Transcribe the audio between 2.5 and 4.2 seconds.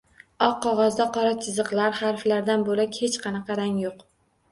bo’lak hech qanaqa rang yo’q.